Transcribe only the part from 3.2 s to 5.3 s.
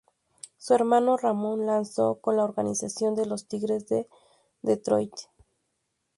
los Tigres de Detroit.